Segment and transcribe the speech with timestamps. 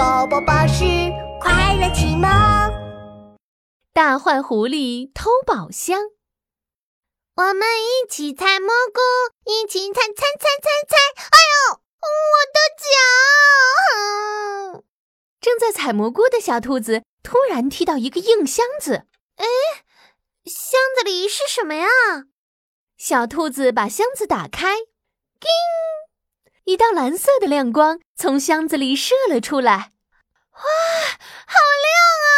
[0.00, 0.82] 宝宝巴士
[1.42, 2.22] 快乐启蒙。
[3.92, 6.00] 大坏狐狸偷宝箱，
[7.36, 9.00] 我们一起采蘑菇，
[9.44, 10.96] 一起采采采采采。
[11.20, 12.08] 哎呦，我
[12.54, 12.58] 的
[14.72, 14.84] 脚！
[15.38, 19.06] 正在采蘑菇的小兔子突然踢到一个硬箱子。
[19.36, 19.44] 哎，
[20.46, 21.86] 箱子里是什么呀？
[22.96, 24.76] 小兔子把箱子打开，
[25.38, 25.50] 叮！
[26.70, 29.72] 一道蓝色的亮光从箱子里射了出来，
[30.52, 31.90] 哇，好亮
[32.22, 32.30] 啊！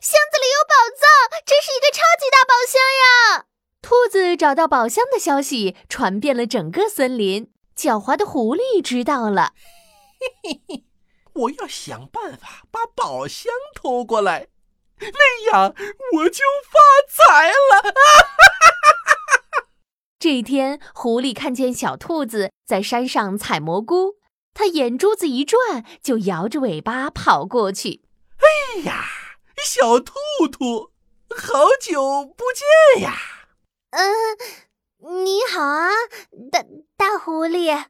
[0.00, 3.46] 箱子里有宝藏，真是一个超级大宝箱呀！
[3.82, 9.52] 兔子找到宝箱的消息传遍了整个森林，狡猾的狐狸知道了，
[10.20, 10.84] 嘿嘿嘿，
[11.32, 14.46] 我要想办法把宝箱偷过来，
[15.00, 15.74] 那样
[16.18, 17.92] 我就发财了！
[20.22, 24.18] 这一天，狐狸看见小兔子在山上采蘑菇，
[24.54, 28.04] 它眼珠子一转，就摇着尾巴跑过去。
[28.38, 29.04] 哎呀，
[29.64, 30.14] 小兔
[30.48, 30.92] 兔，
[31.36, 33.16] 好久不见呀！
[33.90, 35.90] 嗯，你好啊，
[36.52, 36.64] 大
[36.96, 37.86] 大狐狸。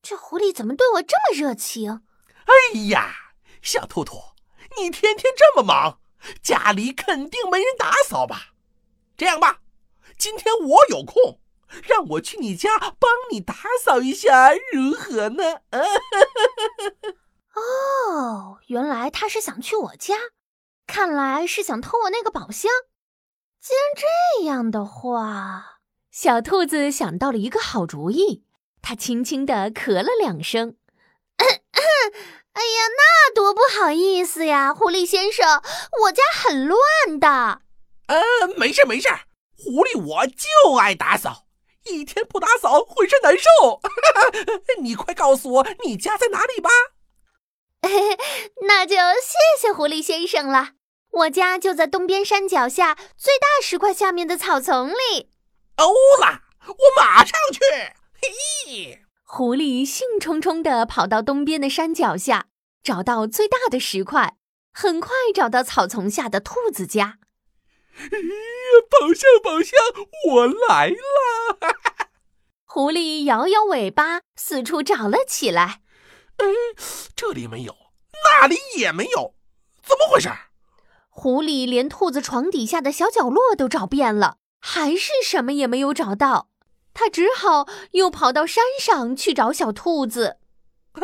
[0.00, 2.00] 这狐狸怎么对我这么热情？
[2.46, 3.14] 哎呀，
[3.60, 4.16] 小兔兔，
[4.78, 6.00] 你天天这么忙，
[6.42, 8.54] 家里肯定没人打扫吧？
[9.18, 9.60] 这样吧，
[10.16, 11.40] 今天我有空。
[11.84, 15.60] 让我去你家帮你打扫一下，如何呢？
[17.54, 20.16] 哦，原来他是想去我家，
[20.86, 22.70] 看来是想偷我那个宝箱。
[23.60, 25.78] 既然这样的话，
[26.10, 28.44] 小兔子想到了一个好主意，
[28.80, 30.76] 它轻轻地咳了两声。
[31.38, 35.62] 哎呀，那多不好意思呀，狐狸先生，
[36.04, 36.78] 我家很乱
[37.18, 37.62] 的。
[38.08, 38.20] 呃，
[38.58, 39.08] 没事没事，
[39.56, 41.46] 狐狸我就爱打扫。
[41.84, 43.80] 一天不打扫，浑身难受。
[44.80, 46.70] 你快告诉我，你家在哪里吧？
[48.66, 50.70] 那就谢谢狐狸先生了。
[51.10, 55.30] 我家就在东边山脚下最大石块下面的草丛里。
[55.76, 57.60] 欧啦，我马上去。
[58.66, 62.46] 嘿，狐狸兴冲冲地跑到东边的山脚下，
[62.82, 64.36] 找到最大的石块，
[64.72, 67.18] 很快找到草丛下的兔子家。
[68.90, 69.78] 宝箱，宝箱，
[70.30, 70.96] 我来了！
[72.64, 75.82] 狐狸摇摇尾巴，四处找了起来。
[76.38, 76.46] 哎，
[77.14, 77.76] 这里没有，
[78.40, 79.34] 那里也没有，
[79.82, 80.30] 怎么回事？
[81.10, 86.48] 狐狸连兔子床底下的小角落都找遍了，还是什么也没有找到。
[86.94, 90.38] 他只好又跑到山上去找小兔子。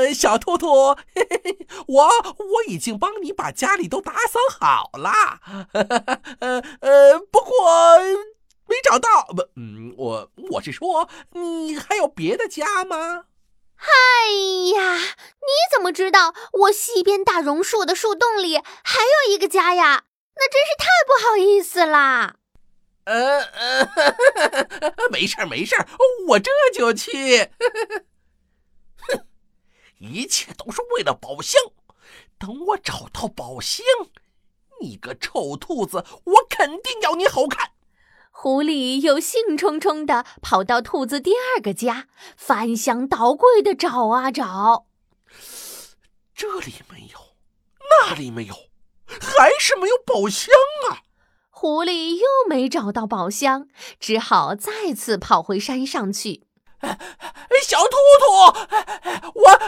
[0.00, 5.40] 呃，小兔兔，嘿嘿嘿，我我已经帮你把家里都打扫好了，
[6.40, 7.98] 呃呃，不过
[8.66, 13.24] 没找到，不，嗯，我我是说，你还有别的家吗？
[13.76, 14.30] 哎
[14.74, 20.04] 呀，你怎么知道我西边大榕树的树洞里还有一个家呀？
[20.36, 22.36] 那真是太不好意思啦。
[23.04, 23.90] 呃呃，
[25.12, 25.86] 没事儿没事儿，
[26.28, 27.50] 我这就去。
[30.00, 31.60] 一切都是为了宝箱。
[32.38, 33.84] 等我找到宝箱，
[34.80, 37.72] 你个臭兔子，我肯定要你好看。
[38.30, 44.86] 狐狸又兴冲冲地跑到兔子第二个家，翻箱倒柜地找啊找。
[46.34, 47.18] 这里没有，
[47.90, 48.54] 那里没有，
[49.06, 50.54] 还是没有宝箱
[50.88, 51.02] 啊！
[51.50, 53.68] 狐狸又没找到宝箱，
[53.98, 56.46] 只好再次跑回山上去。
[57.62, 58.32] 小兔兔，
[59.34, 59.60] 我，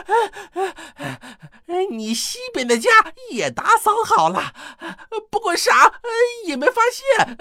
[1.90, 2.90] 你西边的家
[3.30, 4.52] 也打扫好了，
[5.30, 6.00] 不过啥
[6.44, 7.36] 也没发现。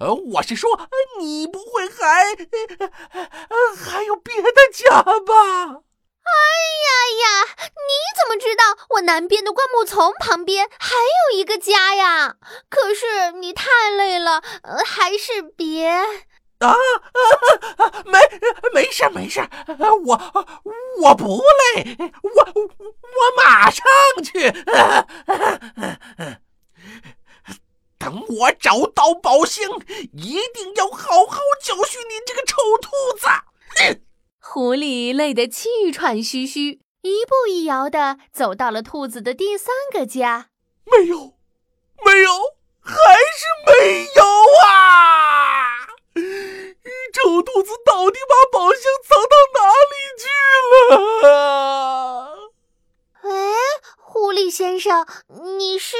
[0.00, 0.88] 呃，我是说，
[1.20, 2.34] 你不会还
[3.76, 5.82] 还有别的家吧？
[6.22, 6.32] 哎
[6.86, 6.90] 呀
[7.20, 12.36] 呀，你怎么知道我南边的灌木丛旁边还有一个家呀？
[12.68, 14.42] 可是你太累了，
[14.86, 16.00] 还是别。
[16.60, 18.02] 啊啊！
[18.04, 18.18] 没
[18.72, 19.40] 没事没事，
[20.04, 20.20] 我
[21.02, 21.42] 我不
[21.74, 23.84] 累，我我马上
[24.22, 24.50] 去。
[27.98, 29.68] 等我找到宝箱，
[30.12, 33.26] 一定要好好教训你这个臭兔子。
[34.40, 40.48] 狐狸累得气喘吁吁，一步一摇的走到了兔子的第三个家。
[40.84, 41.34] 没有，
[42.04, 42.30] 没有，
[42.80, 44.39] 还是没有啊！
[47.22, 50.24] 臭兔子到底把宝箱藏到哪里去
[50.94, 52.50] 了？
[53.22, 53.28] 哎，
[53.98, 55.06] 狐狸先生，
[55.58, 55.96] 你是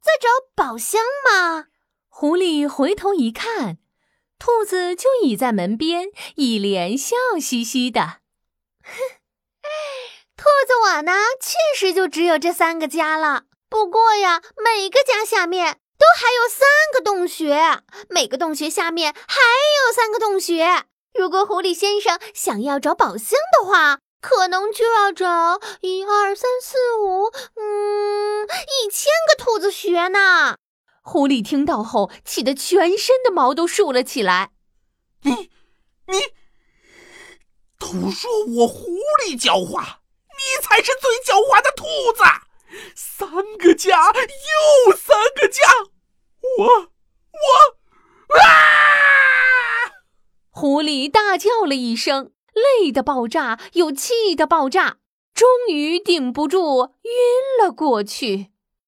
[0.00, 1.66] 在找宝箱吗？
[2.08, 3.78] 狐狸回头一看，
[4.38, 8.20] 兔子就倚在门边，一脸笑嘻嘻的。
[10.36, 13.44] 兔子，我呢，确实就只有这三个家了。
[13.68, 19.40] 不过呀，每个家下面都还有三个洞穴，每个洞穴下面还
[19.86, 20.84] 有三个洞穴。
[21.14, 30.56] 如果狐狸先生想要找宝箱的话，可能就要找一二三四五，嗯，一千个兔子穴呢。
[31.02, 34.50] 狐狸听到后，气得全身的毛都竖了起来。
[35.22, 35.50] 你，
[36.08, 36.20] 你，
[37.78, 42.22] 都说我狐狸狡猾，你才是最狡猾的兔子！
[43.18, 43.26] 三
[43.56, 45.62] 个家又三个家，
[46.58, 48.44] 我，我，啊！
[50.52, 52.32] 狐狸大叫了一声。
[52.52, 54.98] 累的爆炸，又气的爆炸，
[55.32, 58.50] 终于顶不住，晕了过去。